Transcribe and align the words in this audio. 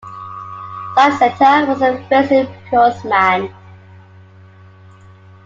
Sassetta 0.95 1.67
was 1.67 1.79
a 1.83 1.95
fiercely 2.09 2.51
pious 2.71 3.03
man. 3.05 3.53